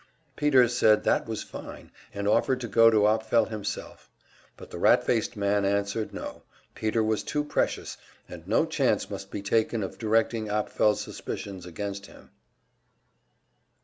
[0.35, 4.09] Peter said that was fine, and offered to go to Apfel himself;
[4.57, 6.41] but the rat faced man answered no,
[6.73, 12.07] Peter was too precious, and no chance must be taken of directing Apfel's suspicions against
[12.07, 12.31] him.